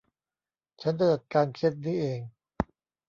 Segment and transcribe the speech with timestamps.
[0.81, 2.19] ฉันจะจัดการเคสนี้เอง